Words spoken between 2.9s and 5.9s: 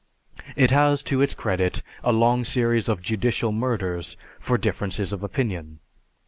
judicial murders for differences of opinion.